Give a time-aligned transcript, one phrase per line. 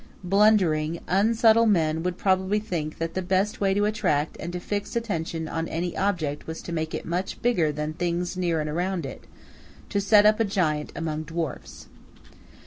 [0.23, 4.95] Blundering, unsubtle man would probably think that the best way to attract and to fix
[4.95, 9.05] attention on any object was to make it much bigger than things near and around
[9.05, 9.25] it,
[9.89, 11.85] to set up a giant among dwarfs.